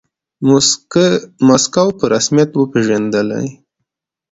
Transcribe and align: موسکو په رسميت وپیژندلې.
موسکو 1.47 1.85
په 1.97 2.05
رسميت 2.13 2.49
وپیژندلې. 2.55 3.45